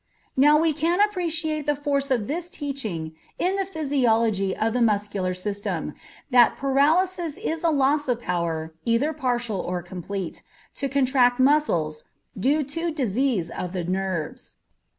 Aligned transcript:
Now 0.35 0.57
we 0.57 0.73
can 0.73 0.99
appreciate 0.99 1.67
the 1.67 1.75
force 1.75 2.09
of 2.09 2.25
this 2.25 2.49
teaching 2.49 3.13
in 3.37 3.55
the 3.55 3.67
physiology 3.67 4.57
of 4.57 4.73
the 4.73 4.81
muscular 4.81 5.35
system, 5.35 5.93
that 6.31 6.57
"paralysis 6.57 7.37
is 7.37 7.63
a 7.63 7.69
loss 7.69 8.07
of 8.07 8.19
power, 8.19 8.73
either 8.83 9.13
partial 9.13 9.59
or 9.59 9.83
complete, 9.83 10.41
to 10.73 10.89
contract 10.89 11.39
muscles, 11.39 12.03
due 12.35 12.63
to 12.63 12.89
disease 12.89 13.51
of 13.51 13.73
the 13.73 13.83
nerves." 13.83 14.57